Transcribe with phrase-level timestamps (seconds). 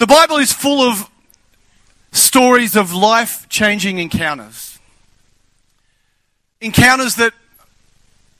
[0.00, 1.10] The Bible is full of
[2.10, 4.78] stories of life changing encounters.
[6.58, 7.34] Encounters that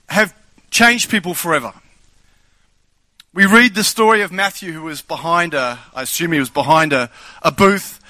[0.09, 0.35] have
[0.71, 1.75] changed people forever.
[3.35, 6.95] We read the story of Matthew, who was behind a, I assume he was behind
[6.95, 7.11] a,
[7.43, 8.01] a booth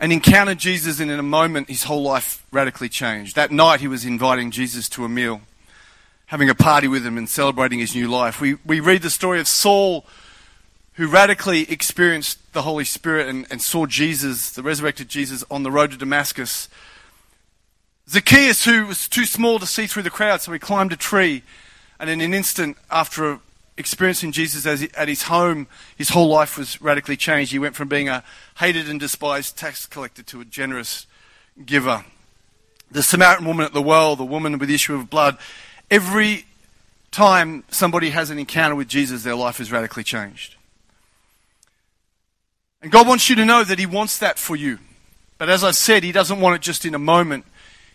[0.00, 3.36] and encountered Jesus, and in a moment, his whole life radically changed.
[3.36, 5.42] That night, he was inviting Jesus to a meal,
[6.24, 8.40] having a party with him, and celebrating his new life.
[8.40, 10.06] We, we read the story of Saul,
[10.98, 15.70] who radically experienced the Holy Spirit and, and saw Jesus, the resurrected Jesus, on the
[15.70, 16.68] road to Damascus.
[18.08, 21.44] Zacchaeus, who was too small to see through the crowd, so he climbed a tree,
[22.00, 23.38] and in an instant, after
[23.76, 27.52] experiencing Jesus he, at his home, his whole life was radically changed.
[27.52, 28.24] He went from being a
[28.56, 31.06] hated and despised tax collector to a generous
[31.64, 32.04] giver.
[32.90, 35.38] The Samaritan woman at the well, the woman with the issue of blood,
[35.92, 36.46] every
[37.12, 40.56] time somebody has an encounter with Jesus, their life is radically changed.
[42.80, 44.78] And God wants you to know that He wants that for you.
[45.36, 47.44] But as I said, He doesn't want it just in a moment.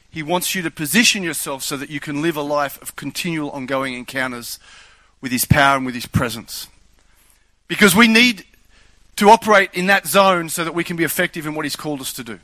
[0.09, 3.49] He wants you to position yourself so that you can live a life of continual,
[3.51, 4.59] ongoing encounters
[5.21, 6.67] with His power and with His presence.
[7.67, 8.45] Because we need
[9.15, 12.01] to operate in that zone so that we can be effective in what He's called
[12.01, 12.39] us to do.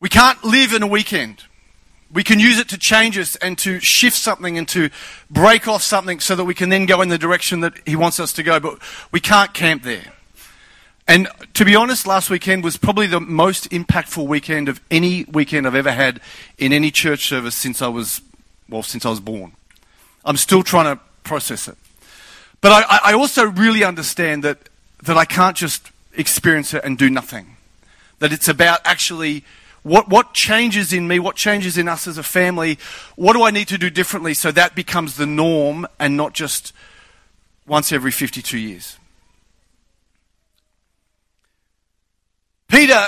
[0.00, 1.44] We can't live in a weekend.
[2.12, 4.90] We can use it to change us and to shift something and to
[5.30, 8.18] break off something so that we can then go in the direction that He wants
[8.18, 8.78] us to go, but
[9.12, 10.12] we can't camp there.
[11.06, 15.66] And to be honest, last weekend was probably the most impactful weekend of any weekend
[15.66, 16.20] I've ever had
[16.56, 18.20] in any church service since I was,
[18.68, 19.52] well, since I was born.
[20.24, 21.76] I'm still trying to process it.
[22.60, 24.68] But I, I also really understand that,
[25.02, 27.56] that I can't just experience it and do nothing.
[28.20, 29.44] That it's about actually
[29.82, 32.78] what, what changes in me, what changes in us as a family,
[33.16, 36.72] what do I need to do differently so that becomes the norm and not just
[37.66, 38.96] once every 52 years.
[42.68, 43.06] Peter,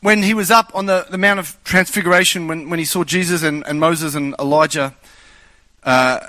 [0.00, 3.42] when he was up on the, the Mount of Transfiguration, when, when he saw Jesus
[3.42, 4.94] and, and Moses and Elijah,
[5.82, 6.20] uh,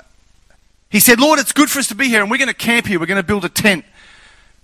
[0.90, 2.86] he said, Lord, it's good for us to be here, and we're going to camp
[2.86, 3.00] here.
[3.00, 3.84] We're going to build a tent.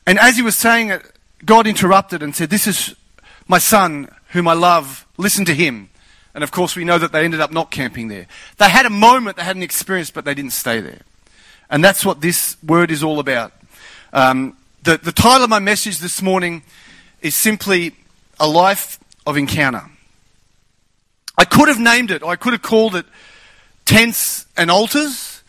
[0.06, 1.02] And as he was saying it,
[1.44, 2.94] God interrupted and said, This is
[3.48, 5.06] my son, whom I love.
[5.16, 5.88] Listen to him.
[6.34, 8.26] And of course, we know that they ended up not camping there.
[8.58, 11.02] They had a moment, they had an experience, but they didn't stay there.
[11.70, 13.52] And that's what this word is all about.
[14.12, 16.62] Um, the, the title of my message this morning
[17.20, 17.94] is simply
[18.40, 19.84] a life of encounter.
[21.38, 23.06] I could have named it, I could have called it
[23.84, 25.42] tents and altars,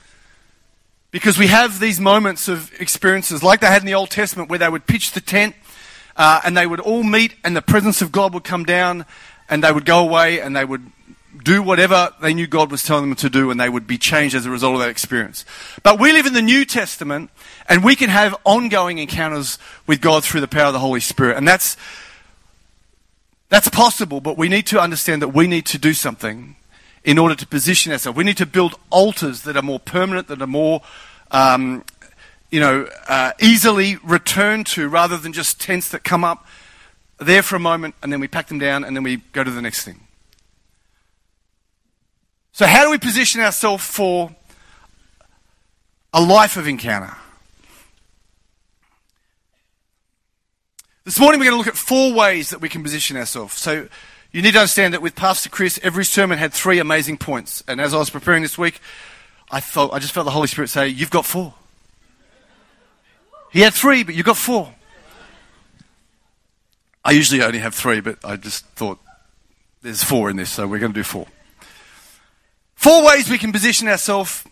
[1.12, 4.60] because we have these moments of experiences like they had in the Old Testament where
[4.60, 5.56] they would pitch the tent
[6.16, 9.06] uh, and they would all meet and the presence of God would come down
[9.50, 10.92] and they would go away and they would
[11.44, 14.36] do whatever they knew God was telling them to do and they would be changed
[14.36, 15.46] as a result of that experience.
[15.82, 17.32] But we live in the New Testament
[17.68, 19.58] and we can have ongoing encounters
[19.88, 21.38] with God through the power of the Holy Spirit.
[21.38, 21.76] And that's,
[23.50, 26.56] that's possible, but we need to understand that we need to do something
[27.04, 28.16] in order to position ourselves.
[28.16, 30.82] We need to build altars that are more permanent, that are more,
[31.32, 31.84] um,
[32.54, 36.46] you know, uh, easily return to rather than just tents that come up
[37.18, 39.50] there for a moment and then we pack them down and then we go to
[39.50, 40.02] the next thing.
[42.52, 44.36] So, how do we position ourselves for
[46.14, 47.18] a life of encounter?
[51.06, 53.58] This morning we're going to look at four ways that we can position ourselves.
[53.58, 53.88] So
[54.32, 57.64] you need to understand that with Pastor Chris, every sermon had three amazing points.
[57.68, 58.80] And as I was preparing this week,
[59.50, 61.56] I thought I just felt the Holy Spirit say, You've got four.
[63.54, 64.74] He had three, but you've got four.
[67.06, 69.00] I usually only have three, but I just thought
[69.84, 71.28] there's four in this, so we're going to do four.
[72.74, 74.44] Four ways we can position ourselves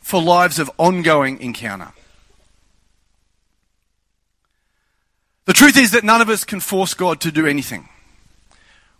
[0.00, 1.92] for lives of ongoing encounter.
[5.44, 7.88] The truth is that none of us can force God to do anything.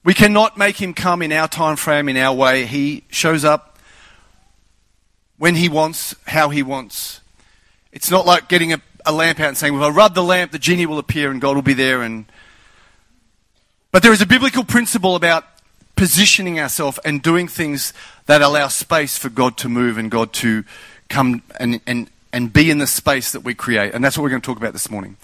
[0.05, 2.65] We cannot make him come in our time frame, in our way.
[2.65, 3.81] He shows up
[5.37, 7.21] when he wants, how he wants.
[7.91, 10.23] It's not like getting a, a lamp out and saying, well, if I rub the
[10.23, 12.03] lamp, the genie will appear and God will be there.
[12.03, 12.27] And...
[13.93, 15.45] But there is a biblical principle about
[15.95, 17.93] positioning ourselves and doing things
[18.27, 20.65] that allow space for God to move and God to
[21.09, 23.95] come and, and, and be in the space that we create.
[23.95, 25.17] And that's what we're going to talk about this morning.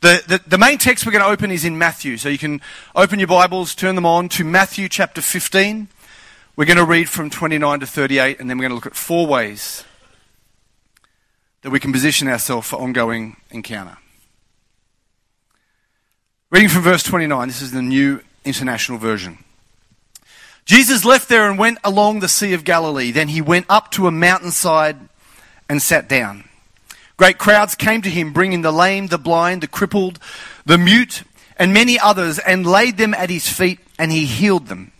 [0.00, 2.18] The, the, the, main text we're going to open is in Matthew.
[2.18, 2.60] So you can
[2.94, 5.88] open your Bibles, turn them on to Matthew chapter 15.
[6.56, 8.96] We're going to read from 29 to 38, and then we're going to look at
[8.96, 9.84] four ways
[11.68, 13.98] that we can position ourselves for ongoing encounter.
[16.50, 19.44] Reading from verse 29, this is the New International Version.
[20.64, 23.10] Jesus left there and went along the Sea of Galilee.
[23.10, 24.96] Then he went up to a mountainside
[25.68, 26.44] and sat down.
[27.18, 30.18] Great crowds came to him, bringing the lame, the blind, the crippled,
[30.64, 31.22] the mute,
[31.58, 34.90] and many others, and laid them at his feet, and he healed them.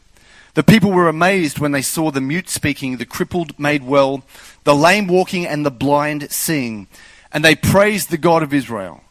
[0.58, 4.24] The people were amazed when they saw the mute speaking, the crippled made well,
[4.64, 6.88] the lame walking, and the blind seeing.
[7.32, 9.04] And they praised the God of Israel.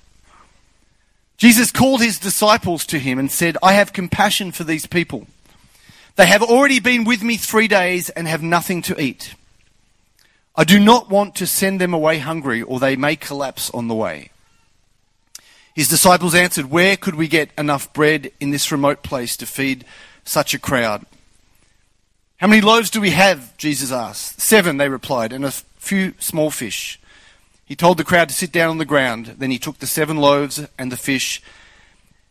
[1.37, 5.25] Jesus called his disciples to him and said, I have compassion for these people.
[6.17, 9.33] They have already been with me three days and have nothing to eat.
[10.53, 13.95] I do not want to send them away hungry, or they may collapse on the
[13.95, 14.31] way.
[15.73, 19.85] His disciples answered, Where could we get enough bread in this remote place to feed
[20.25, 21.05] such a crowd?
[22.37, 23.57] How many loaves do we have?
[23.57, 24.39] Jesus asked.
[24.39, 26.99] Seven, they replied, and a few small fish.
[27.65, 29.35] He told the crowd to sit down on the ground.
[29.39, 31.41] Then he took the seven loaves and the fish,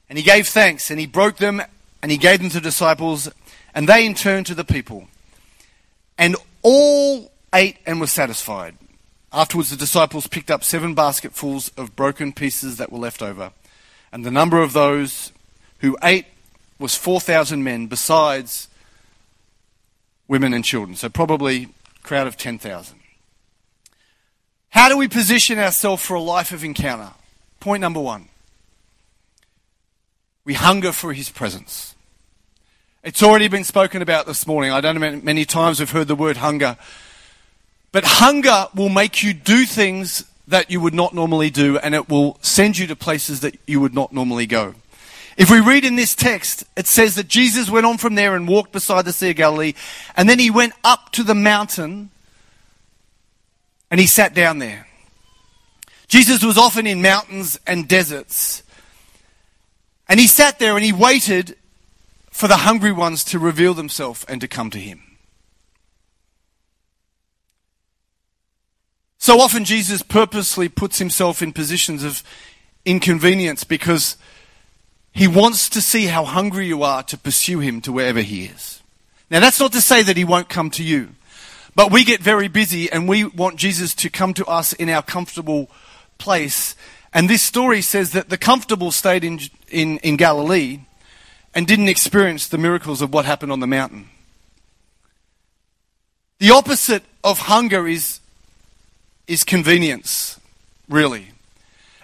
[0.08, 1.60] and he gave thanks, and he broke them,
[2.02, 3.28] and he gave them to the disciples,
[3.74, 5.08] and they in turn to the people.
[6.16, 8.76] And all ate and were satisfied.
[9.32, 13.50] Afterwards, the disciples picked up seven basketfuls of broken pieces that were left over.
[14.12, 15.32] And the number of those
[15.80, 16.26] who ate
[16.78, 18.68] was 4,000 men, besides
[20.28, 20.96] women and children.
[20.96, 22.98] So, probably a crowd of 10,000.
[24.70, 27.12] How do we position ourselves for a life of encounter?
[27.60, 28.28] Point number one
[30.44, 31.96] we hunger for his presence.
[33.02, 34.70] It's already been spoken about this morning.
[34.70, 36.76] I don't know many times we've heard the word hunger.
[37.90, 42.08] But hunger will make you do things that you would not normally do, and it
[42.08, 44.74] will send you to places that you would not normally go.
[45.36, 48.48] If we read in this text, it says that Jesus went on from there and
[48.48, 49.74] walked beside the Sea of Galilee,
[50.16, 52.10] and then he went up to the mountain
[53.90, 54.86] and he sat down there.
[56.08, 58.62] Jesus was often in mountains and deserts,
[60.08, 61.56] and he sat there and he waited
[62.30, 65.02] for the hungry ones to reveal themselves and to come to him.
[69.18, 72.22] So often, Jesus purposely puts himself in positions of
[72.84, 74.16] inconvenience because
[75.16, 78.82] he wants to see how hungry you are to pursue him to wherever he is.
[79.30, 81.08] Now, that's not to say that he won't come to you,
[81.74, 85.02] but we get very busy and we want Jesus to come to us in our
[85.02, 85.70] comfortable
[86.18, 86.76] place.
[87.14, 89.40] And this story says that the comfortable stayed in,
[89.70, 90.80] in, in Galilee
[91.54, 94.10] and didn't experience the miracles of what happened on the mountain.
[96.40, 98.20] The opposite of hunger is
[99.26, 100.38] is convenience,
[100.88, 101.32] really.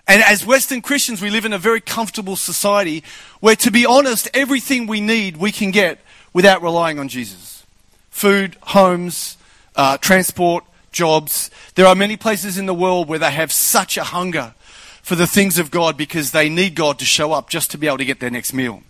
[0.09, 3.05] And as Western Christians, we live in a very comfortable society
[3.41, 6.01] where, to be honest, everything we need we can get
[6.33, 7.65] without relying on Jesus
[8.11, 9.39] food, homes,
[9.75, 11.51] uh, transport, jobs.
[11.75, 14.55] There are many places in the world where they have such a hunger
[15.03, 17.87] for the things of God because they need God to show up just to be
[17.87, 18.83] able to get their next meal.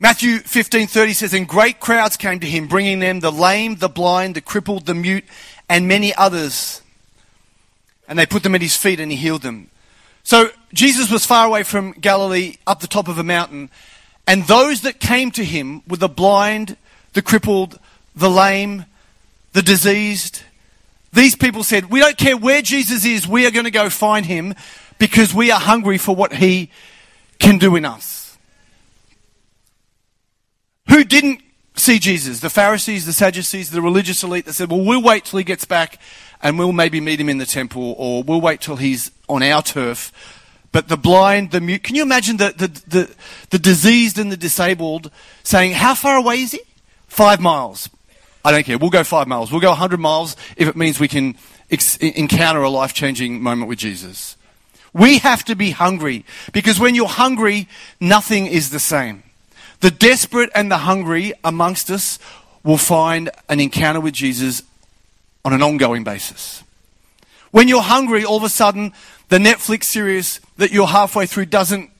[0.00, 4.34] Matthew 15:30 says and great crowds came to him bringing them the lame, the blind,
[4.34, 5.24] the crippled, the mute
[5.68, 6.82] and many others.
[8.08, 9.70] And they put them at his feet and he healed them.
[10.22, 13.70] So Jesus was far away from Galilee up the top of a mountain
[14.26, 16.76] and those that came to him were the blind,
[17.12, 17.78] the crippled,
[18.16, 18.86] the lame,
[19.52, 20.42] the diseased.
[21.12, 24.26] These people said, "We don't care where Jesus is, we are going to go find
[24.26, 24.54] him
[24.98, 26.70] because we are hungry for what he
[27.38, 28.36] can do in us."
[30.88, 31.40] Who didn't
[31.76, 32.40] see Jesus?
[32.40, 35.64] The Pharisees, the Sadducees, the religious elite that said, well, we'll wait till he gets
[35.64, 35.98] back
[36.44, 39.62] and we'll maybe meet him in the temple or we'll wait till he's on our
[39.62, 40.12] turf.
[40.70, 43.14] But the blind, the mute, can you imagine the, the, the,
[43.50, 45.10] the diseased and the disabled
[45.42, 46.60] saying, how far away is he?
[47.08, 47.88] Five miles.
[48.44, 48.76] I don't care.
[48.76, 49.50] We'll go five miles.
[49.50, 51.36] We'll go 100 miles if it means we can
[51.70, 54.36] ex- encounter a life changing moment with Jesus.
[54.92, 57.68] We have to be hungry because when you're hungry,
[58.00, 59.22] nothing is the same.
[59.80, 62.18] The desperate and the hungry amongst us
[62.62, 64.62] will find an encounter with Jesus
[65.44, 66.62] on an ongoing basis.
[67.50, 68.92] When you're hungry, all of a sudden,
[69.28, 71.90] the Netflix series that you're halfway through doesn't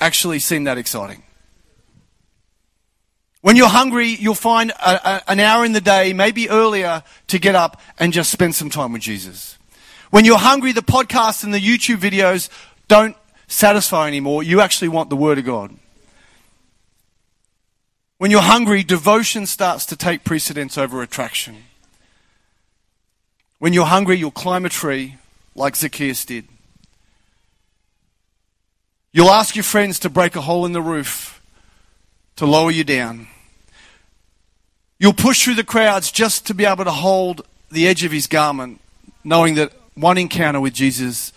[0.00, 1.22] actually seem that exciting.
[3.40, 7.38] When you're hungry, you'll find a, a, an hour in the day, maybe earlier, to
[7.38, 9.56] get up and just spend some time with Jesus.
[10.10, 12.48] When you're hungry, the podcasts and the YouTube videos
[12.88, 13.16] don't
[13.46, 14.42] satisfy anymore.
[14.42, 15.74] You actually want the Word of God.
[18.18, 21.64] When you're hungry, devotion starts to take precedence over attraction.
[23.58, 25.16] When you're hungry, you'll climb a tree
[25.54, 26.46] like Zacchaeus did.
[29.12, 31.42] You'll ask your friends to break a hole in the roof
[32.36, 33.26] to lower you down.
[34.98, 38.26] You'll push through the crowds just to be able to hold the edge of his
[38.26, 38.80] garment,
[39.24, 41.32] knowing that one encounter with Jesus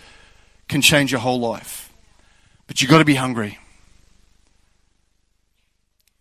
[0.68, 1.92] can change your whole life.
[2.68, 3.58] But you've got to be hungry.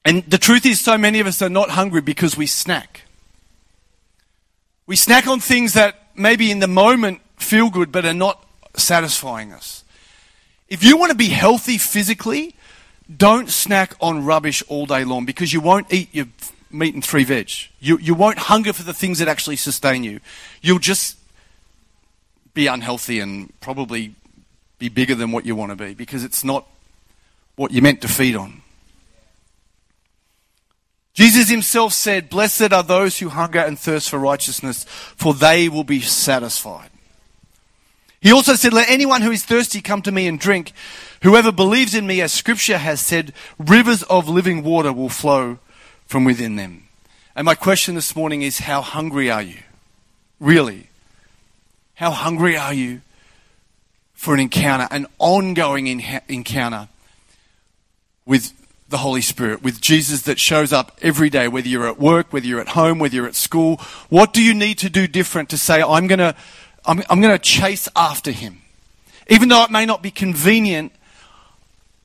[0.04, 3.02] And the truth is, so many of us are not hungry because we snack.
[4.90, 8.44] We snack on things that maybe in the moment feel good but are not
[8.74, 9.84] satisfying us.
[10.68, 12.56] If you want to be healthy physically,
[13.16, 16.26] don't snack on rubbish all day long because you won't eat your
[16.72, 17.52] meat and three veg.
[17.78, 20.18] You, you won't hunger for the things that actually sustain you.
[20.60, 21.16] You'll just
[22.52, 24.16] be unhealthy and probably
[24.80, 26.66] be bigger than what you want to be because it's not
[27.54, 28.60] what you're meant to feed on.
[31.20, 35.84] Jesus himself said, Blessed are those who hunger and thirst for righteousness, for they will
[35.84, 36.88] be satisfied.
[38.22, 40.72] He also said, Let anyone who is thirsty come to me and drink.
[41.22, 45.58] Whoever believes in me, as scripture has said, rivers of living water will flow
[46.06, 46.88] from within them.
[47.36, 49.58] And my question this morning is, How hungry are you?
[50.38, 50.88] Really?
[51.96, 53.02] How hungry are you
[54.14, 55.86] for an encounter, an ongoing
[56.30, 56.88] encounter
[58.24, 58.54] with
[58.90, 62.46] the Holy Spirit, with Jesus that shows up every day, whether you're at work, whether
[62.46, 63.76] you're at home, whether you're at school?
[64.08, 66.34] What do you need to do different to say, I'm going to
[66.84, 68.62] I'm, I'm going to chase after him.
[69.28, 70.92] Even though it may not be convenient,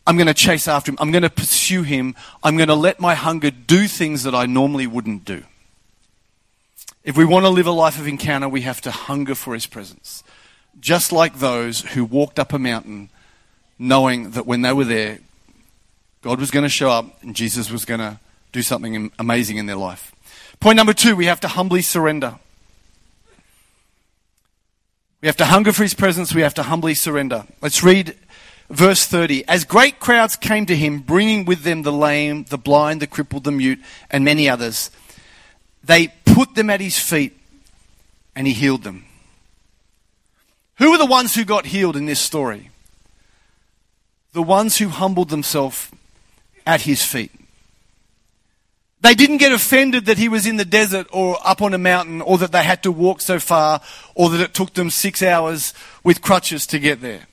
[0.05, 0.97] I'm going to chase after him.
[0.99, 2.15] I'm going to pursue him.
[2.43, 5.43] I'm going to let my hunger do things that I normally wouldn't do.
[7.03, 9.65] If we want to live a life of encounter, we have to hunger for his
[9.65, 10.23] presence.
[10.79, 13.09] Just like those who walked up a mountain
[13.79, 15.19] knowing that when they were there,
[16.25, 18.19] God was going to show up and Jesus was going to
[18.51, 20.11] do something amazing in their life.
[20.59, 22.39] Point number two, we have to humbly surrender.
[25.21, 26.33] We have to hunger for his presence.
[26.33, 27.45] We have to humbly surrender.
[27.61, 28.17] Let's read
[28.71, 29.47] verse 30.
[29.47, 33.43] As great crowds came to him, bringing with them the lame, the blind, the crippled,
[33.43, 33.79] the mute,
[34.09, 34.89] and many others,
[35.83, 37.37] they put them at his feet
[38.35, 39.05] and he healed them.
[40.79, 42.71] Who are the ones who got healed in this story?
[44.33, 45.91] The ones who humbled themselves
[46.65, 47.31] at his feet.
[49.01, 52.21] They didn't get offended that he was in the desert or up on a mountain
[52.21, 53.81] or that they had to walk so far
[54.15, 57.27] or that it took them six hours with crutches to get there.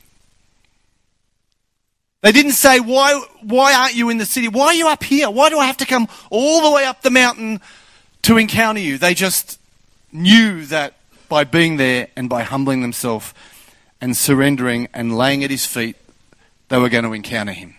[2.20, 4.48] They didn't say, why, why aren't you in the city?
[4.48, 5.30] Why are you up here?
[5.30, 7.60] Why do I have to come all the way up the mountain
[8.22, 8.98] to encounter you?
[8.98, 9.58] They just
[10.12, 10.94] knew that
[11.28, 13.32] by being there and by humbling themselves
[14.00, 15.96] and surrendering and laying at his feet,
[16.68, 17.74] they were going to encounter him.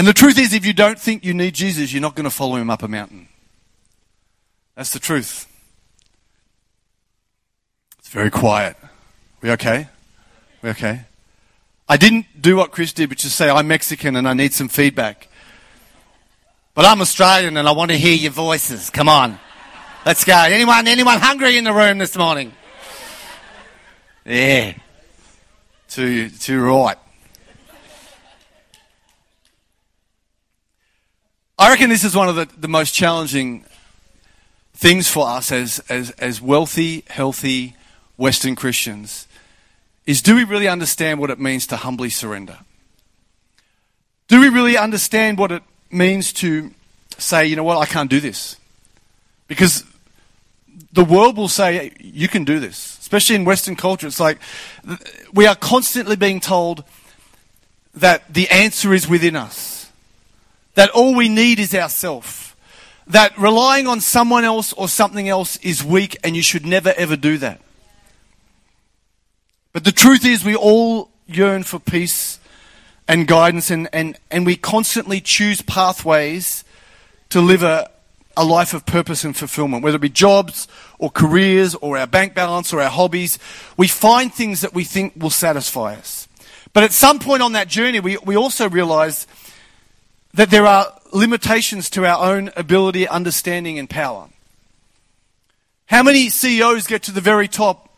[0.00, 2.30] And the truth is, if you don't think you need Jesus, you're not going to
[2.30, 3.28] follow him up a mountain.
[4.74, 5.46] That's the truth.
[7.98, 8.78] It's very quiet.
[9.42, 9.88] We okay?
[10.62, 11.02] We okay?
[11.86, 14.68] I didn't do what Chris did, which is say, I'm Mexican and I need some
[14.68, 15.28] feedback.
[16.72, 18.88] But I'm Australian and I want to hear your voices.
[18.88, 19.38] Come on.
[20.06, 20.34] Let's go.
[20.34, 22.52] Anyone, anyone hungry in the room this morning?
[24.24, 24.72] Yeah.
[25.90, 26.96] Too, too right.
[31.60, 33.66] I reckon this is one of the, the most challenging
[34.72, 37.76] things for us as, as, as wealthy, healthy
[38.16, 39.28] Western Christians
[40.06, 42.60] is do we really understand what it means to humbly surrender?
[44.28, 46.70] Do we really understand what it means to
[47.18, 48.56] say, you know what, I can't do this?
[49.46, 49.84] Because
[50.94, 52.98] the world will say, you can do this.
[53.00, 54.38] Especially in Western culture, it's like
[55.34, 56.84] we are constantly being told
[57.92, 59.79] that the answer is within us
[60.74, 62.56] that all we need is ourself.
[63.06, 67.16] That relying on someone else or something else is weak and you should never ever
[67.16, 67.60] do that.
[69.72, 72.38] But the truth is we all yearn for peace
[73.06, 76.64] and guidance and, and, and we constantly choose pathways
[77.30, 77.90] to live a,
[78.36, 82.34] a life of purpose and fulfillment, whether it be jobs or careers or our bank
[82.34, 83.38] balance or our hobbies.
[83.76, 86.28] We find things that we think will satisfy us.
[86.72, 89.26] But at some point on that journey, we, we also realize
[90.34, 94.28] that there are limitations to our own ability, understanding, and power.
[95.86, 97.88] How many CEOs get to the very top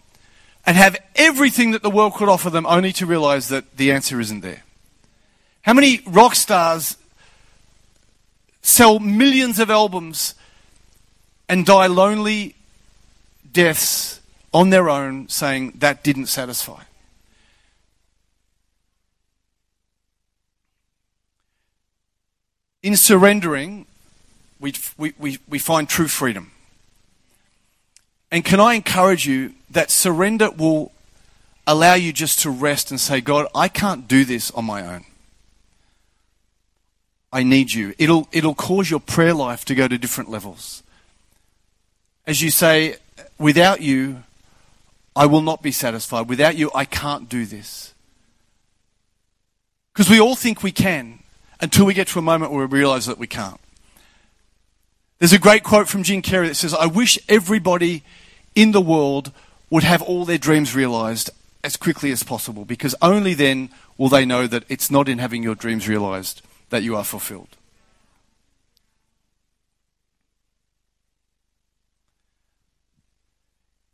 [0.64, 4.20] and have everything that the world could offer them only to realize that the answer
[4.20, 4.62] isn't there?
[5.62, 6.96] How many rock stars
[8.62, 10.34] sell millions of albums
[11.48, 12.54] and die lonely
[13.52, 14.20] deaths
[14.54, 16.82] on their own saying that didn't satisfy?
[22.82, 23.86] In surrendering,
[24.58, 26.50] we, we, we, find true freedom.
[28.30, 30.92] And can I encourage you that surrender will
[31.66, 35.04] allow you just to rest and say, God, I can't do this on my own.
[37.32, 37.94] I need you.
[37.98, 40.82] It'll, it'll cause your prayer life to go to different levels.
[42.26, 42.96] As you say,
[43.38, 44.22] without you,
[45.14, 46.28] I will not be satisfied.
[46.28, 47.94] Without you, I can't do this.
[49.92, 51.21] Because we all think we can
[51.62, 53.60] until we get to a moment where we realize that we can't.
[55.20, 58.02] There's a great quote from Jim Carrey that says, I wish everybody
[58.56, 59.30] in the world
[59.70, 61.30] would have all their dreams realized
[61.62, 65.44] as quickly as possible because only then will they know that it's not in having
[65.44, 67.56] your dreams realized that you are fulfilled.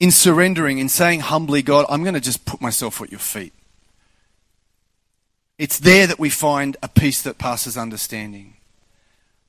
[0.00, 3.52] In surrendering, in saying humbly, God, I'm going to just put myself at your feet.
[5.58, 8.54] It's there that we find a peace that passes understanding.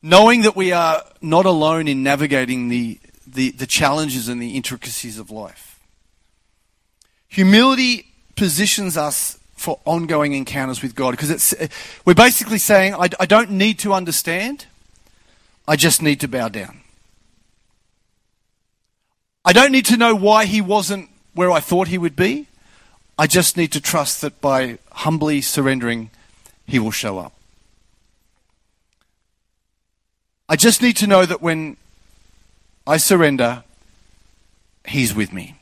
[0.02, 5.20] Knowing that we are not alone in navigating the, the, the challenges and the intricacies
[5.20, 5.80] of life.
[7.28, 11.54] Humility positions us for ongoing encounters with God because it's,
[12.06, 14.66] we're basically saying, I, I don't need to understand,
[15.68, 16.82] I just need to bow down.
[19.46, 22.48] I don't need to know why he wasn't where I thought he would be.
[23.18, 26.10] I just need to trust that by humbly surrendering,
[26.68, 27.32] he will show up.
[30.50, 31.78] I just need to know that when
[32.86, 33.64] I surrender,
[34.86, 35.56] he's with me.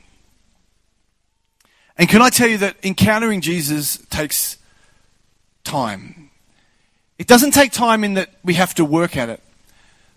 [1.96, 4.56] And can I tell you that encountering Jesus takes
[5.62, 6.30] time?
[7.16, 9.40] It doesn't take time in that we have to work at it.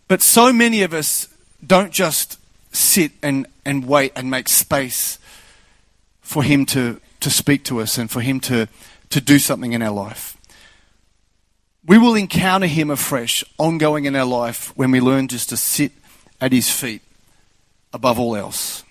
[0.07, 1.27] But so many of us
[1.65, 2.39] don't just
[2.71, 5.19] sit and, and wait and make space
[6.21, 8.67] for Him to, to speak to us and for Him to,
[9.11, 10.37] to do something in our life.
[11.85, 15.91] We will encounter Him afresh, ongoing in our life, when we learn just to sit
[16.39, 17.01] at His feet
[17.93, 18.83] above all else.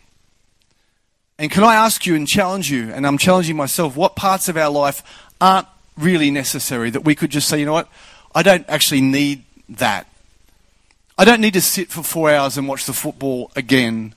[1.38, 4.56] And can I ask you and challenge you, and I'm challenging myself, what parts of
[4.56, 5.02] our life
[5.40, 7.88] aren't really necessary that we could just say, you know what,
[8.34, 10.06] I don't actually need that.
[11.16, 14.14] I don't need to sit for four hours and watch the football again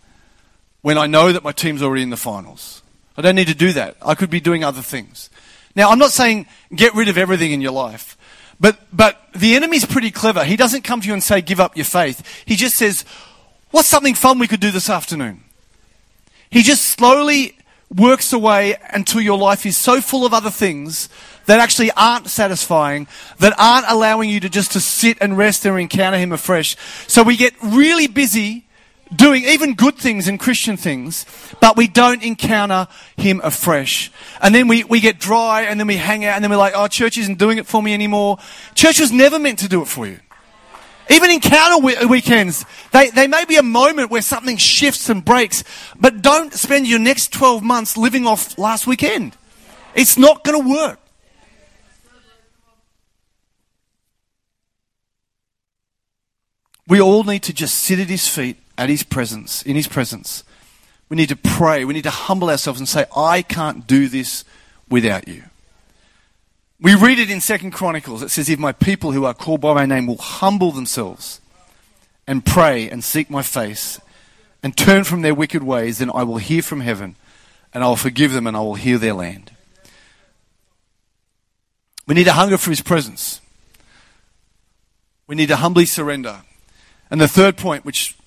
[0.82, 2.82] when I know that my team's already in the finals.
[3.18, 3.98] I don't need to do that.
[4.02, 5.30] I could be doing other things.
[5.76, 8.18] Now, I'm not saying get rid of everything in your life,
[8.60, 10.44] but, but the enemy's pretty clever.
[10.44, 12.44] He doesn't come to you and say, give up your faith.
[12.46, 13.04] He just says,
[13.72, 15.44] what's something fun we could do this afternoon?
[16.50, 17.58] He just slowly
[17.96, 21.10] works away until your life is so full of other things
[21.46, 23.08] that actually aren't satisfying,
[23.40, 26.76] that aren't allowing you to just to sit and rest and encounter Him afresh.
[27.08, 28.66] So we get really busy
[29.16, 31.26] doing even good things and Christian things,
[31.62, 34.12] but we don't encounter Him afresh.
[34.42, 36.74] And then we, we get dry and then we hang out and then we're like,
[36.76, 38.38] oh, church isn't doing it for me anymore.
[38.76, 40.20] Church was never meant to do it for you.
[41.10, 45.64] Even encounter uh, weekends, they, they may be a moment where something shifts and breaks,
[46.00, 49.36] but don't spend your next 12 months living off last weekend.
[49.96, 51.00] It's not going to work.
[56.88, 60.44] We all need to just sit at his feet, at his presence, in his presence.
[61.10, 61.86] We need to pray.
[61.86, 64.44] We need to humble ourselves and say, I can't do this
[64.90, 65.44] without you.
[66.80, 68.24] We read it in Second Chronicles.
[68.24, 71.40] It says, If my people who are called by my name will humble themselves
[72.28, 74.02] and pray and seek my face
[74.62, 77.16] and turn from their wicked ways, then I will hear from heaven
[77.74, 79.52] and I will forgive them and I will heal their land.
[82.06, 83.40] We need to hunger for his presence.
[85.28, 86.42] We need to humbly surrender.
[87.10, 88.18] And the third point, which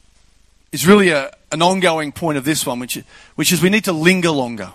[0.72, 3.02] is really a, an ongoing point of this one, which,
[3.34, 4.72] which is we need to linger longer.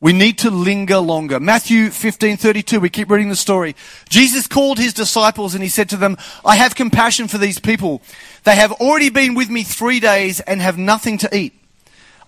[0.00, 1.38] We need to linger longer.
[1.38, 3.76] Matthew 15:32 we keep reading the story.
[4.08, 8.02] Jesus called his disciples and he said to them, "I have compassion for these people.
[8.42, 11.54] They have already been with me 3 days and have nothing to eat.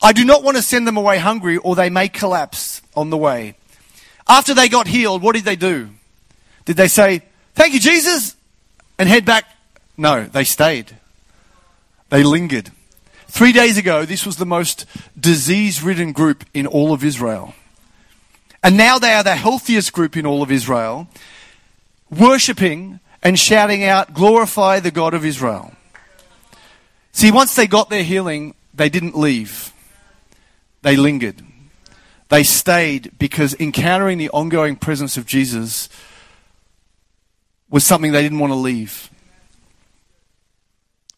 [0.00, 3.18] I do not want to send them away hungry or they may collapse on the
[3.18, 3.56] way."
[4.28, 5.90] After they got healed, what did they do?
[6.64, 7.22] Did they say,
[7.56, 8.36] "Thank you Jesus,"
[9.00, 9.46] and head back?
[9.96, 10.96] No, they stayed.
[12.14, 12.70] They lingered.
[13.26, 14.86] Three days ago, this was the most
[15.18, 17.56] disease ridden group in all of Israel.
[18.62, 21.08] And now they are the healthiest group in all of Israel,
[22.10, 25.72] worshipping and shouting out, Glorify the God of Israel.
[27.10, 29.72] See, once they got their healing, they didn't leave,
[30.82, 31.42] they lingered.
[32.28, 35.88] They stayed because encountering the ongoing presence of Jesus
[37.68, 39.10] was something they didn't want to leave.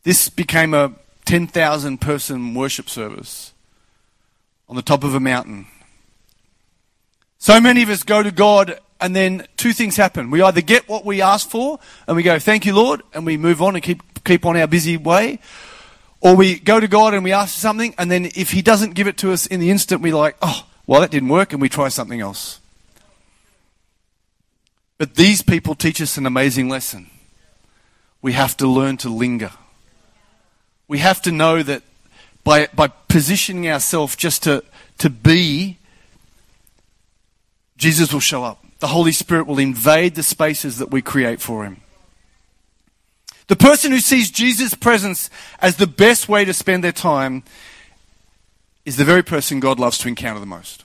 [0.07, 0.92] This became a
[1.25, 3.53] 10,000 person worship service
[4.69, 5.66] on the top of a mountain.
[7.38, 10.31] So many of us go to God and then two things happen.
[10.31, 13.37] We either get what we ask for and we go, thank you, Lord, and we
[13.37, 15.40] move on and keep, keep on our busy way.
[16.21, 18.95] Or we go to God and we ask for something and then if He doesn't
[18.95, 21.61] give it to us in the instant, we're like, oh, well, that didn't work and
[21.61, 22.61] we try something else.
[24.99, 27.11] But these people teach us an amazing lesson.
[28.23, 29.51] We have to learn to linger.
[30.88, 31.83] We have to know that
[32.44, 34.62] by, by positioning ourselves just to,
[34.99, 35.79] to be
[37.77, 38.64] Jesus will show up.
[38.79, 41.81] The Holy Spirit will invade the spaces that we create for Him.
[43.49, 47.44] The person who sees Jesus' presence as the best way to spend their time
[48.85, 50.85] is the very person God loves to encounter the most.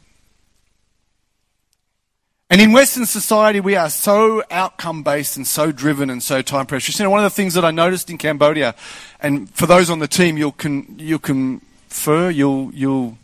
[2.51, 6.65] And in Western society, we are so outcome based and so driven and so time
[6.65, 6.99] precious.
[6.99, 8.75] You know, one of the things that I noticed in Cambodia,
[9.21, 13.17] and for those on the team, you'll, con, you'll confer, you'll, you'll,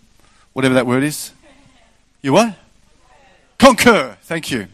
[0.53, 1.33] whatever that word is.
[2.21, 2.55] You what?
[3.57, 4.15] Concur.
[4.21, 4.67] Thank you.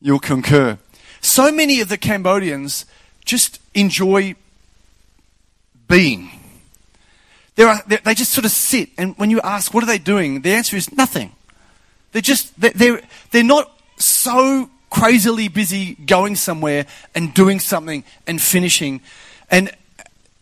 [0.00, 0.78] You'll concur.
[1.20, 2.86] So many of the Cambodians
[3.26, 4.36] just enjoy
[5.86, 6.30] being.
[7.58, 10.40] Are, they just sort of sit, and when you ask, what are they doing?
[10.40, 11.34] The answer is nothing.
[12.12, 19.00] They're just, they're, they're not so crazily busy going somewhere and doing something and finishing.
[19.50, 19.70] And,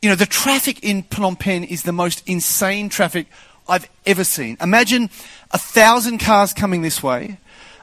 [0.02, 3.26] you know, the traffic in Phnom Penh is the most insane traffic
[3.68, 4.56] I've ever seen.
[4.60, 5.10] Imagine
[5.50, 7.38] a thousand cars coming this way,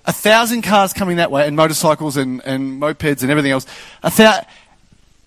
[0.05, 3.65] a thousand cars coming that way, and motorcycles and, and mopeds and everything else.
[4.01, 4.45] A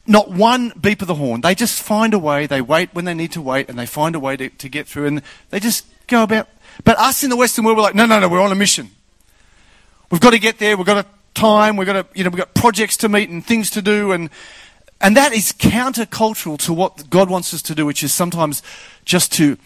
[0.07, 1.41] not one beep of the horn.
[1.41, 2.47] They just find a way.
[2.47, 4.87] They wait when they need to wait, and they find a way to, to get
[4.87, 6.49] through, and they just go about
[6.85, 8.91] but us in the Western world, we're like, no, no, no, we're on a mission.
[10.11, 10.77] We've got to get there.
[10.77, 11.77] We've got a time.
[11.77, 14.13] We've got to, you know, we've got projects to meet and things to do.
[14.13, 14.31] And,
[15.01, 18.63] and that is countercultural to what God wants us to do, which is sometimes
[19.05, 19.59] just to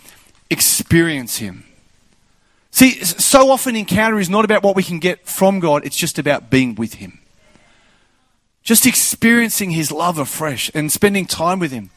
[0.51, 1.65] experience Him.
[2.73, 6.19] See, so often encounter is not about what we can get from God, it's just
[6.19, 7.19] about being with Him.
[8.63, 11.91] Just experiencing His love afresh and spending time with Him.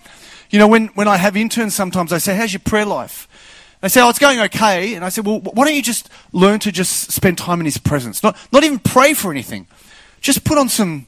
[0.50, 3.28] You know, when, when I have interns sometimes, I say, How's your prayer life?
[3.84, 4.94] They say, oh, it's going okay.
[4.94, 7.78] And I said, well, why don't you just learn to just spend time in His
[7.78, 8.24] presence?
[8.24, 9.68] Not, not even pray for anything.
[10.22, 11.06] Just put on some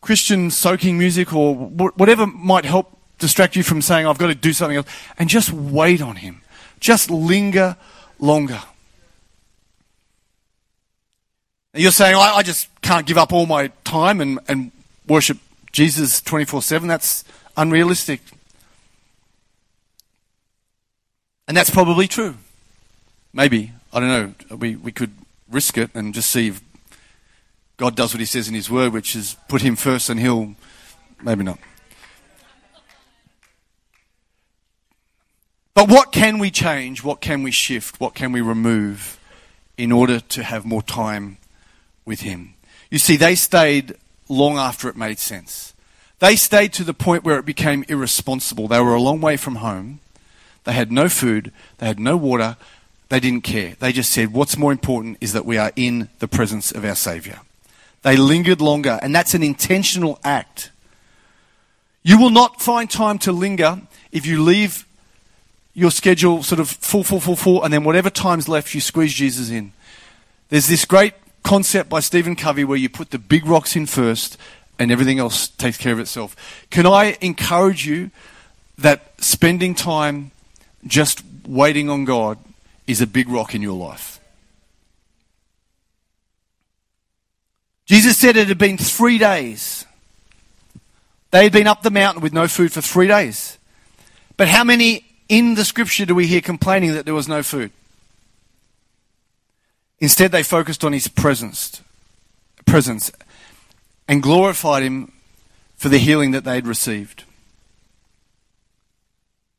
[0.00, 4.54] Christian soaking music or whatever might help distract you from saying, I've got to do
[4.54, 4.86] something else.
[5.18, 6.40] And just wait on Him.
[6.80, 7.76] Just linger
[8.18, 8.62] longer.
[11.74, 14.72] And you're saying, I, I just can't give up all my time and, and
[15.06, 15.36] worship
[15.70, 16.88] Jesus 24 7.
[16.88, 17.24] That's
[17.58, 18.22] unrealistic.
[21.48, 22.36] And that's probably true.
[23.32, 23.72] Maybe.
[23.92, 24.56] I don't know.
[24.56, 25.12] We, we could
[25.50, 26.60] risk it and just see if
[27.76, 30.54] God does what he says in his word, which is put him first and he'll.
[31.22, 31.58] Maybe not.
[35.74, 37.02] But what can we change?
[37.02, 37.98] What can we shift?
[37.98, 39.18] What can we remove
[39.76, 41.38] in order to have more time
[42.04, 42.54] with him?
[42.90, 43.94] You see, they stayed
[44.28, 45.74] long after it made sense.
[46.18, 48.68] They stayed to the point where it became irresponsible.
[48.68, 50.00] They were a long way from home.
[50.64, 52.56] They had no food, they had no water,
[53.08, 53.76] they didn't care.
[53.78, 56.94] They just said, What's more important is that we are in the presence of our
[56.94, 57.40] Savior.
[58.02, 60.70] They lingered longer, and that's an intentional act.
[62.02, 64.86] You will not find time to linger if you leave
[65.74, 69.14] your schedule sort of full, full, full, full, and then whatever time's left, you squeeze
[69.14, 69.72] Jesus in.
[70.48, 74.36] There's this great concept by Stephen Covey where you put the big rocks in first
[74.78, 76.36] and everything else takes care of itself.
[76.70, 78.10] Can I encourage you
[78.76, 80.31] that spending time
[80.86, 82.38] just waiting on God
[82.86, 84.20] is a big rock in your life.
[87.86, 89.84] Jesus said it had been three days.
[91.30, 93.58] They had been up the mountain with no food for three days.
[94.36, 97.70] But how many in the scripture do we hear complaining that there was no food?
[99.98, 101.80] Instead, they focused on his presence,
[102.66, 103.12] presence
[104.08, 105.12] and glorified him
[105.76, 107.24] for the healing that they had received.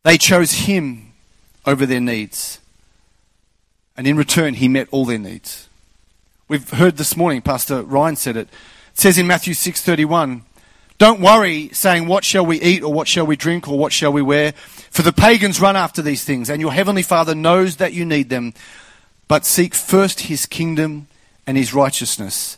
[0.04, 1.03] They chose him
[1.66, 2.60] over their needs.
[3.96, 5.68] And in return, he met all their needs.
[6.48, 8.48] We've heard this morning, Pastor Ryan said it.
[8.48, 10.44] It says in Matthew 6:31,
[10.98, 14.12] "Don't worry saying what shall we eat or what shall we drink or what shall
[14.12, 14.54] we wear,
[14.92, 18.30] for the pagans run after these things, and your heavenly Father knows that you need
[18.30, 18.54] them.
[19.28, 21.08] But seek first his kingdom
[21.48, 22.58] and his righteousness,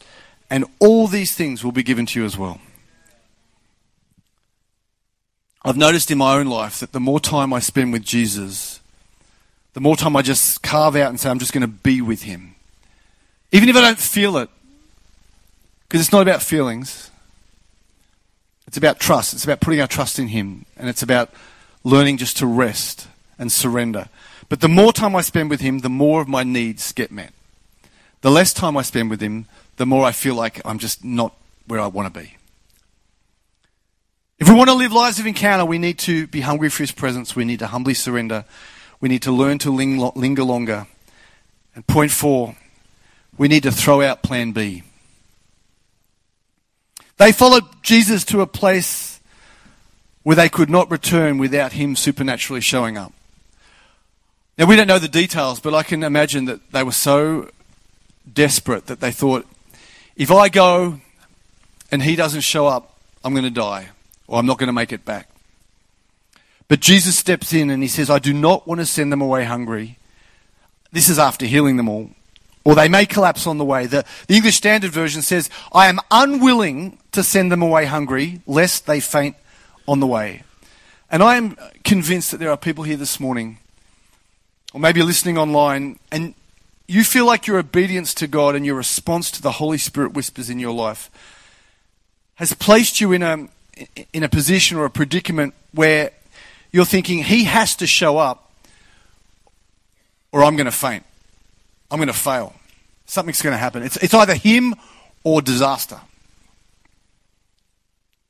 [0.49, 2.59] and all these things will be given to you as well."
[5.63, 8.79] I've noticed in my own life that the more time I spend with Jesus,
[9.75, 12.23] the more time I just carve out and say, I'm just going to be with
[12.23, 12.55] Him.
[13.51, 14.49] Even if I don't feel it,
[15.83, 17.11] because it's not about feelings.
[18.67, 19.33] It's about trust.
[19.33, 20.65] It's about putting our trust in Him.
[20.77, 21.29] And it's about
[21.83, 24.07] learning just to rest and surrender.
[24.47, 27.33] But the more time I spend with Him, the more of my needs get met.
[28.21, 31.35] The less time I spend with Him, the more I feel like I'm just not
[31.67, 32.37] where I want to be.
[34.39, 36.93] If we want to live lives of encounter, we need to be hungry for His
[36.93, 37.35] presence.
[37.35, 38.45] We need to humbly surrender
[39.05, 40.87] we need to learn to linger longer.
[41.75, 42.55] And point four,
[43.37, 44.81] we need to throw out plan B.
[47.17, 49.19] They followed Jesus to a place
[50.23, 53.13] where they could not return without him supernaturally showing up.
[54.57, 57.51] Now, we don't know the details, but I can imagine that they were so
[58.33, 59.45] desperate that they thought,
[60.15, 60.99] if I go
[61.91, 63.89] and he doesn't show up, I'm going to die
[64.25, 65.29] or I'm not going to make it back.
[66.67, 69.43] But Jesus steps in and he says, I do not want to send them away
[69.43, 69.97] hungry.
[70.91, 72.09] This is after healing them all.
[72.63, 73.85] Or they may collapse on the way.
[73.85, 78.87] The, the English Standard Version says, I am unwilling to send them away hungry, lest
[78.87, 79.35] they faint
[79.87, 80.43] on the way.
[81.11, 83.59] And I am convinced that there are people here this morning,
[84.73, 86.33] or maybe listening online, and
[86.87, 90.49] you feel like your obedience to God and your response to the Holy Spirit whispers
[90.49, 91.11] in your life
[92.35, 93.47] has placed you in a,
[94.11, 96.11] in a position or a predicament where
[96.75, 98.51] you're thinking, He has to show up,
[100.33, 101.05] or I'm going to faint.
[101.89, 102.53] I'm going to fail.
[103.05, 103.81] Something's going to happen.
[103.81, 104.75] It's, it's either Him
[105.23, 106.01] or disaster.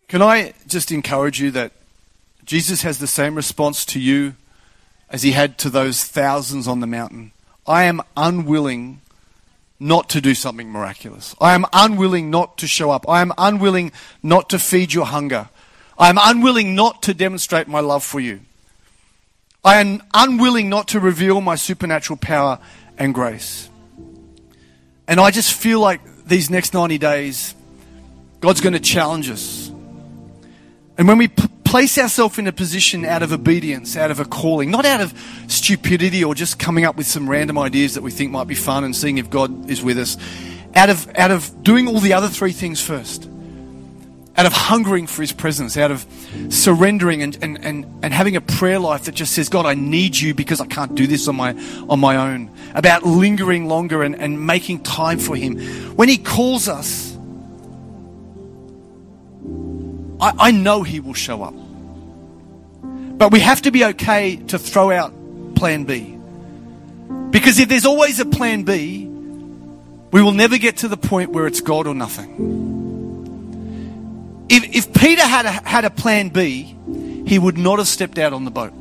[0.07, 1.71] Can I just encourage you that
[2.43, 4.35] Jesus has the same response to you
[5.09, 7.31] as he had to those thousands on the mountain?
[7.65, 9.01] I am unwilling
[9.79, 11.35] not to do something miraculous.
[11.41, 13.09] I am unwilling not to show up.
[13.09, 15.49] I am unwilling not to feed your hunger.
[15.97, 18.41] I am unwilling not to demonstrate my love for you.
[19.63, 22.59] I am unwilling not to reveal my supernatural power
[22.97, 23.69] and grace.
[25.07, 27.55] And I just feel like these next 90 days,
[28.41, 29.71] God's going to challenge us.
[30.97, 34.25] And when we p- place ourselves in a position out of obedience, out of a
[34.25, 35.13] calling, not out of
[35.47, 38.83] stupidity or just coming up with some random ideas that we think might be fun
[38.83, 40.17] and seeing if God is with us,
[40.75, 43.29] out of, out of doing all the other three things first,
[44.37, 46.05] out of hungering for His presence, out of
[46.49, 50.17] surrendering and, and, and, and having a prayer life that just says, God, I need
[50.17, 51.53] you because I can't do this on my,
[51.87, 55.57] on my own, about lingering longer and, and making time for Him.
[55.95, 57.15] When He calls us,
[60.19, 61.53] I, I know He will show up.
[63.17, 65.13] But we have to be okay to throw out
[65.55, 66.17] plan B.
[67.29, 69.05] Because if there's always a plan B,
[70.11, 72.74] we will never get to the point where it's God or nothing.
[74.47, 76.75] If, if Peter had a, had a plan B,
[77.25, 78.73] he would not have stepped out on the boat.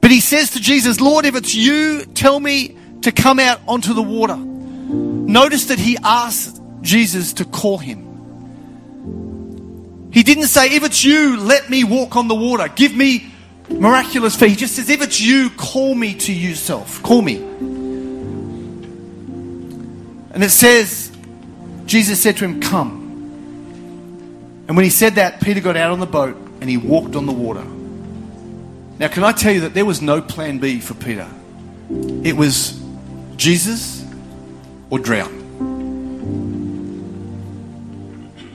[0.00, 3.94] But he says to Jesus, Lord, if it's you, tell me to come out onto
[3.94, 4.36] the water.
[4.36, 8.04] Notice that he asked Jesus to call him.
[10.12, 12.68] He didn't say, if it's you, let me walk on the water.
[12.68, 13.26] Give me
[13.68, 14.50] miraculous faith.
[14.50, 17.02] He just says, if it's you, call me to yourself.
[17.02, 17.36] Call me.
[20.32, 21.10] And it says,
[21.86, 23.05] Jesus said to him, Come.
[24.68, 27.26] And when he said that, Peter got out on the boat and he walked on
[27.26, 27.64] the water.
[28.98, 31.28] Now, can I tell you that there was no plan B for Peter?
[32.24, 32.82] It was
[33.36, 34.04] Jesus
[34.90, 35.44] or drown.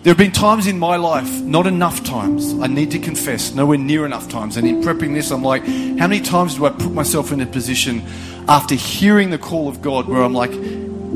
[0.04, 3.78] There have been times in my life, not enough times, I need to confess, nowhere
[3.78, 4.58] near enough times.
[4.58, 7.46] And in prepping this, I'm like, how many times do I put myself in a
[7.46, 8.02] position
[8.48, 10.52] after hearing the call of God where I'm like,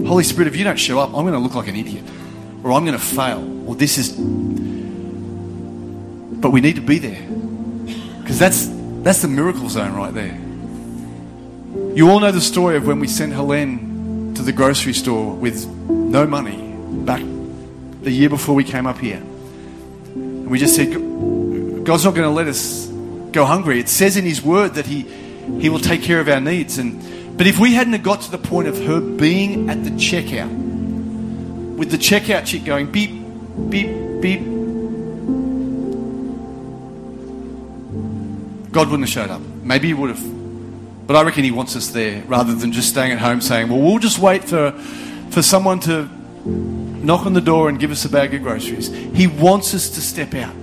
[0.05, 2.03] Holy Spirit, if you don't show up, I'm going to look like an idiot,
[2.63, 4.74] or I'm going to fail, or this is.
[6.45, 7.23] But we need to be there
[8.21, 8.67] because that's
[9.01, 10.39] that's the miracle zone right there.
[11.95, 15.65] You all know the story of when we sent Helene to the grocery store with
[15.65, 17.23] no money back
[18.03, 19.23] the year before we came up here.
[20.13, 20.93] And we just said,
[21.83, 22.89] God's not going to let us
[23.31, 23.79] go hungry.
[23.79, 25.01] It says in His Word that He,
[25.59, 26.77] he will take care of our needs.
[26.77, 30.51] And, but if we hadn't got to the point of her being at the checkout,
[31.75, 33.09] with the checkout chick going beep,
[33.71, 34.54] beep, beep,
[38.75, 39.39] God wouldn't have showed up.
[39.63, 41.07] Maybe He would have.
[41.07, 43.79] But I reckon He wants us there rather than just staying at home saying, well,
[43.79, 44.73] we'll just wait for,
[45.31, 46.09] for someone to
[46.45, 48.89] knock on the door and give us a bag of groceries.
[48.89, 50.53] He wants us to step out.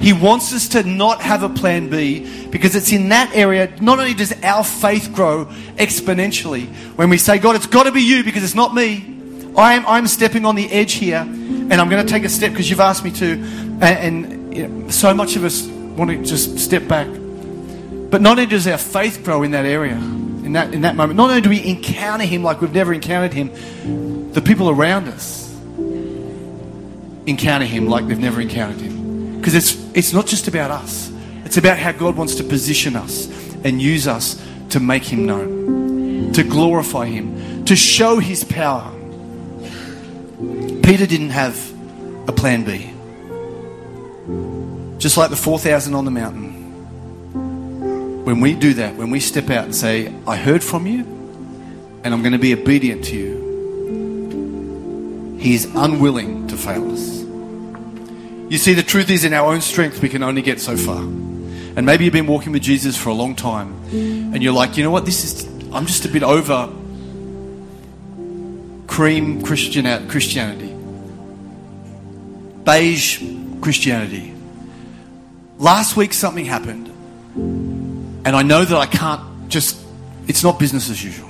[0.00, 4.00] He wants us to not have a plan B because it's in that area, not
[4.00, 5.44] only does our faith grow
[5.76, 9.04] exponentially when we say, God, it's got to be you because it's not me.
[9.56, 12.68] I'm, I'm stepping on the edge here and I'm going to take a step because
[12.68, 13.34] you've asked me to.
[13.80, 17.06] And, and you know, so much of us want to just step back.
[18.14, 21.16] But not only does our faith grow in that area, in that, in that moment,
[21.16, 23.50] not only do we encounter Him like we've never encountered Him,
[24.30, 25.52] the people around us
[27.26, 29.38] encounter Him like they've never encountered Him.
[29.38, 31.10] Because it's, it's not just about us,
[31.44, 33.26] it's about how God wants to position us
[33.64, 38.92] and use us to make Him known, to glorify Him, to show His power.
[40.84, 41.58] Peter didn't have
[42.28, 42.92] a plan B.
[45.00, 46.53] Just like the 4,000 on the mountain.
[48.34, 51.04] When we do that, when we step out and say, I heard from you
[52.02, 57.20] and I'm going to be obedient to you, He is unwilling to fail us.
[58.50, 60.98] You see, the truth is, in our own strength, we can only get so far.
[60.98, 64.82] And maybe you've been walking with Jesus for a long time, and you're like, you
[64.82, 66.72] know what, this is, I'm just a bit over
[68.88, 70.74] cream Christian Christianity.
[72.64, 73.22] beige
[73.60, 74.34] Christianity.
[75.58, 76.90] Last week something happened,
[78.24, 79.78] and I know that I can't just,
[80.26, 81.28] it's not business as usual.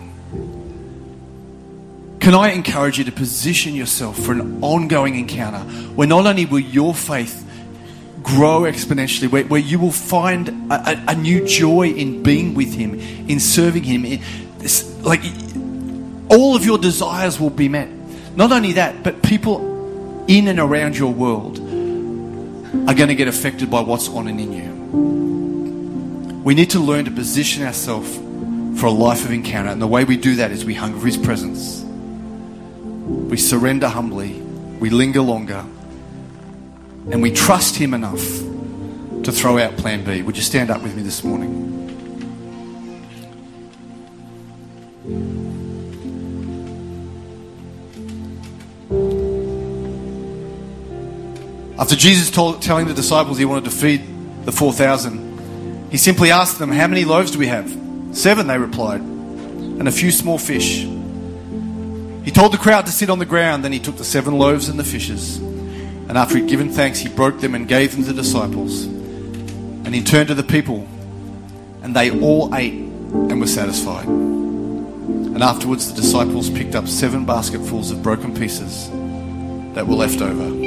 [2.21, 5.59] Can I encourage you to position yourself for an ongoing encounter
[5.95, 7.43] where not only will your faith
[8.23, 12.73] grow exponentially, where, where you will find a, a, a, new joy in being with
[12.73, 14.23] Him, in serving Him, in,
[14.59, 15.21] this, like
[16.31, 17.91] all of your desires will be met.
[18.35, 23.71] Not only that, but people in and around your world are going to get affected
[23.71, 25.34] by what's on and in you.
[26.45, 28.17] We need to learn to position ourselves
[28.79, 29.71] for a life of encounter.
[29.71, 31.83] And the way we do that is we hunger for His presence.
[33.31, 34.43] We surrender humbly.
[34.79, 35.65] We linger longer.
[37.11, 38.23] And we trust Him enough
[39.25, 40.21] to throw out plan B.
[40.21, 41.71] Would you stand up with me this morning?
[51.79, 54.03] After Jesus told, telling the disciples he wanted to feed
[54.45, 55.24] the 4,000,
[55.95, 57.71] he simply asked them, How many loaves do we have?
[58.11, 60.79] Seven, they replied, and a few small fish.
[60.79, 64.69] He told the crowd to sit on the ground, then he took the seven loaves
[64.69, 65.37] and the fishes.
[65.37, 68.87] And after he'd given thanks, he broke them and gave them to the disciples.
[68.87, 70.85] And he turned to the people,
[71.85, 74.09] and they all ate and were satisfied.
[74.09, 78.91] And afterwards, the disciples picked up seven basketfuls of broken pieces
[79.77, 80.63] that were left over.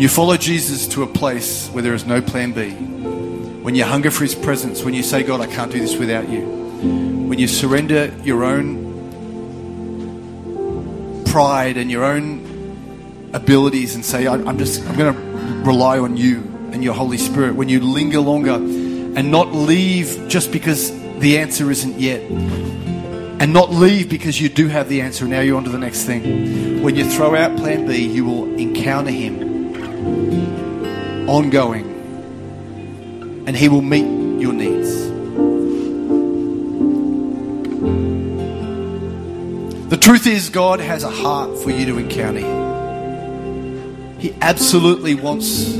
[0.00, 3.84] When you follow Jesus to a place where there is no plan B, when you
[3.84, 7.38] hunger for his presence, when you say, God, I can't do this without you, when
[7.38, 8.88] you surrender your own
[11.26, 15.20] pride and your own abilities and say, I'm just, I'm going to
[15.70, 16.36] rely on you
[16.72, 21.70] and your Holy Spirit, when you linger longer and not leave just because the answer
[21.70, 25.24] isn't yet, and not leave because you do have the answer.
[25.24, 26.82] And now you're on to the next thing.
[26.82, 29.49] When you throw out plan B, you will encounter him
[31.30, 31.86] ongoing,
[33.46, 35.08] and He will meet your needs.
[39.88, 42.40] The truth is, God has a heart for you to encounter.
[44.18, 45.72] He absolutely wants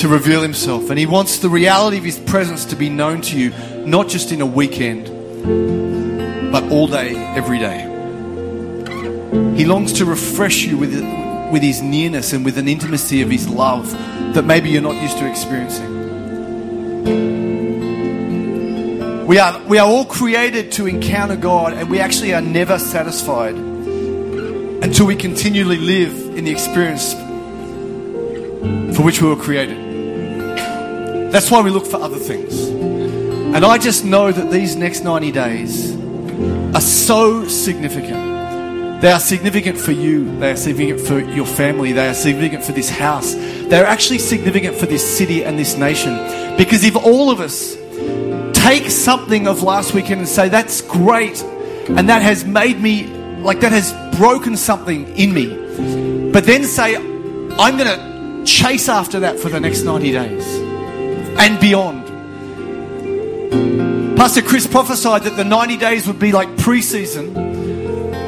[0.00, 3.38] to reveal Himself, and He wants the reality of His presence to be known to
[3.38, 3.50] you,
[3.84, 5.10] not just in a weekend,
[6.50, 7.90] but all day, every day.
[9.54, 10.94] He longs to refresh you with
[11.52, 13.90] with His nearness and with an intimacy of His love
[14.34, 15.94] that maybe you're not used to experiencing.
[19.26, 23.54] We are, we are all created to encounter God, and we actually are never satisfied
[23.54, 27.14] until we continually live in the experience
[28.94, 29.78] for which we were created.
[31.32, 32.68] That's why we look for other things.
[32.68, 35.96] And I just know that these next 90 days
[36.74, 38.33] are so significant.
[39.04, 40.38] They are significant for you.
[40.38, 41.92] They are significant for your family.
[41.92, 43.34] They are significant for this house.
[43.34, 46.16] They're actually significant for this city and this nation.
[46.56, 47.76] Because if all of us
[48.54, 53.04] take something of last weekend and say, that's great, and that has made me,
[53.42, 59.20] like that has broken something in me, but then say, I'm going to chase after
[59.20, 60.56] that for the next 90 days
[61.38, 62.06] and beyond.
[64.16, 67.34] Pastor Chris prophesied that the 90 days would be like preseason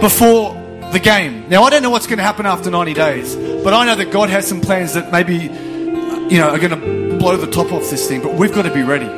[0.03, 1.49] before the game.
[1.49, 4.11] Now, I don't know what's going to happen after 90 days, but I know that
[4.11, 7.91] God has some plans that maybe, you know, are going to blow the top off
[7.91, 9.09] this thing, but we've got to be ready.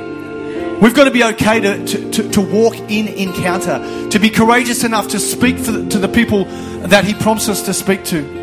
[0.81, 4.85] We've got to be okay to, to, to, to walk in encounter, to be courageous
[4.85, 6.44] enough to speak the, to the people
[6.88, 8.38] that He prompts us to speak to.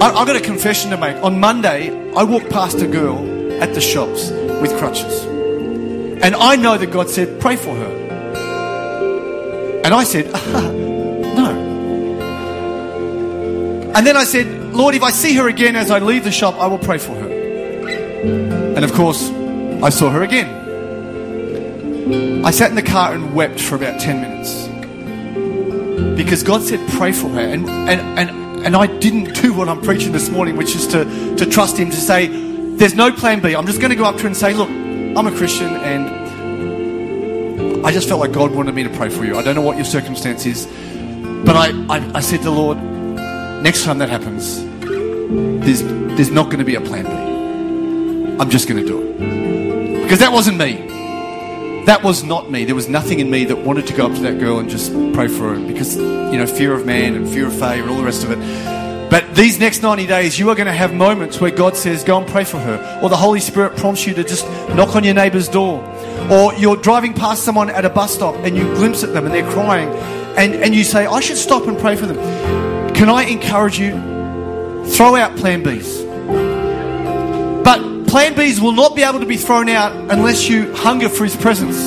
[0.00, 1.16] I, I've got a confession to make.
[1.24, 3.18] On Monday, I walked past a girl
[3.60, 5.24] at the shops with crutches.
[6.22, 8.06] And I know that God said, pray for her.
[9.84, 10.26] And I said,
[13.94, 16.54] And then I said, Lord, if I see her again as I leave the shop,
[16.56, 17.28] I will pray for her.
[18.76, 19.30] And of course,
[19.82, 20.58] I saw her again.
[22.44, 24.68] I sat in the car and wept for about 10 minutes.
[26.16, 27.40] Because God said, pray for her.
[27.40, 31.36] And, and, and, and I didn't do what I'm preaching this morning, which is to,
[31.36, 32.26] to trust Him to say,
[32.76, 33.54] there's no plan B.
[33.54, 36.18] I'm just going to go up to her and say, look, I'm a Christian and
[37.84, 39.36] I just felt like God wanted me to pray for you.
[39.36, 40.66] I don't know what your circumstance is.
[41.44, 42.78] But I, I, I said to the Lord,
[43.62, 44.64] next time that happens,
[45.64, 48.38] there's, there's not going to be a plan B.
[48.40, 50.02] I'm just going to do it.
[50.02, 50.86] Because that wasn't me.
[51.86, 52.64] That was not me.
[52.64, 54.92] There was nothing in me that wanted to go up to that girl and just
[55.12, 57.96] pray for her because, you know, fear of man and fear of failure and all
[57.96, 59.10] the rest of it.
[59.10, 62.18] But these next 90 days, you are going to have moments where God says, go
[62.18, 63.00] and pray for her.
[63.02, 65.82] Or the Holy Spirit prompts you to just knock on your neighbor's door.
[66.30, 69.34] Or you're driving past someone at a bus stop and you glimpse at them and
[69.34, 69.88] they're crying
[70.36, 72.67] and, and you say, I should stop and pray for them.
[72.98, 73.92] Can I encourage you?
[74.86, 76.04] Throw out plan Bs.
[77.62, 81.22] But plan Bs will not be able to be thrown out unless you hunger for
[81.22, 81.78] His presence.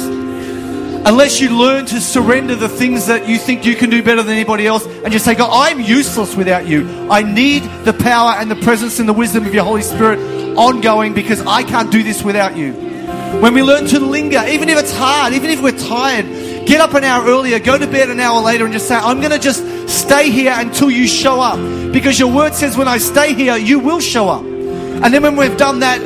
[1.05, 4.32] Unless you learn to surrender the things that you think you can do better than
[4.32, 6.88] anybody else and just say, God, I'm useless without you.
[7.12, 10.18] I need the power and the presence and the wisdom of your Holy Spirit
[10.57, 12.72] ongoing because I can't do this without you.
[13.41, 16.26] When we learn to linger, even if it's hard, even if we're tired,
[16.66, 19.20] get up an hour earlier, go to bed an hour later, and just say, I'm
[19.20, 19.62] going to just
[20.01, 21.59] stay here until you show up.
[21.91, 24.43] Because your word says, when I stay here, you will show up.
[24.43, 25.99] And then when we've done that,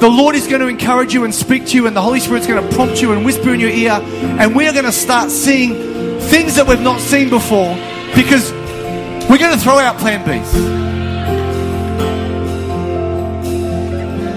[0.00, 2.46] the Lord is going to encourage you and speak to you, and the Holy Spirit's
[2.46, 5.30] going to prompt you and whisper in your ear, and we are going to start
[5.30, 5.74] seeing
[6.20, 7.74] things that we've not seen before
[8.14, 8.50] because
[9.30, 10.54] we're going to throw out plan Bs.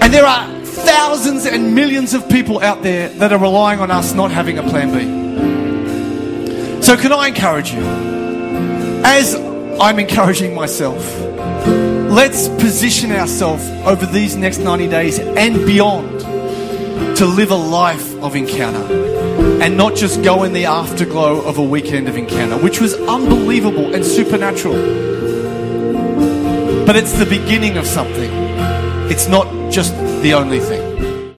[0.02, 4.14] And there are thousands and millions of people out there that are relying on us
[4.14, 6.82] not having a plan B.
[6.82, 8.15] So, can I encourage you?
[9.08, 10.98] As I'm encouraging myself,
[12.10, 16.18] let's position ourselves over these next 90 days and beyond
[17.16, 18.82] to live a life of encounter
[19.62, 23.94] and not just go in the afterglow of a weekend of encounter, which was unbelievable
[23.94, 24.74] and supernatural.
[26.84, 28.30] But it's the beginning of something,
[29.08, 30.95] it's not just the only thing.